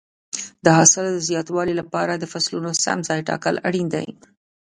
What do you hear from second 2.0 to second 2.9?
د فصلونو